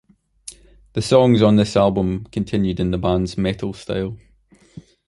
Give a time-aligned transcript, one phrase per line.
[0.93, 4.17] The songs on this album continued in the band's metal style.